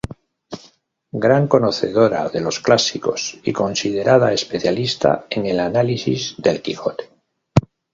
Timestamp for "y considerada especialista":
3.43-5.27